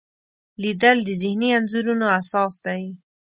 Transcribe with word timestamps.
لیدل 0.61 0.97
د 1.03 1.09
ذهني 1.21 1.49
انځورونو 1.57 2.05
اساس 2.19 2.53
دی 2.65 2.83